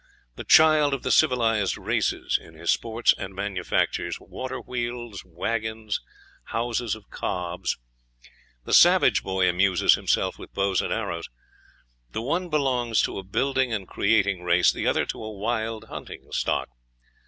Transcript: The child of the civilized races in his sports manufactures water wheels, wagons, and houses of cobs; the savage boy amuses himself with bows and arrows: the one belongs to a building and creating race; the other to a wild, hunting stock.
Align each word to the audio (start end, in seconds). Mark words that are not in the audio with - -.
The 0.35 0.43
child 0.43 0.95
of 0.95 1.03
the 1.03 1.11
civilized 1.11 1.77
races 1.77 2.39
in 2.41 2.55
his 2.55 2.71
sports 2.71 3.13
manufactures 3.19 4.19
water 4.19 4.59
wheels, 4.59 5.23
wagons, 5.23 5.99
and 6.03 6.49
houses 6.57 6.95
of 6.95 7.11
cobs; 7.11 7.77
the 8.65 8.73
savage 8.73 9.21
boy 9.21 9.47
amuses 9.47 9.93
himself 9.93 10.39
with 10.39 10.55
bows 10.55 10.81
and 10.81 10.91
arrows: 10.91 11.29
the 12.09 12.21
one 12.23 12.49
belongs 12.49 13.03
to 13.03 13.19
a 13.19 13.23
building 13.23 13.71
and 13.71 13.87
creating 13.87 14.41
race; 14.41 14.71
the 14.71 14.87
other 14.87 15.05
to 15.05 15.23
a 15.23 15.31
wild, 15.37 15.83
hunting 15.83 16.31
stock. 16.31 16.69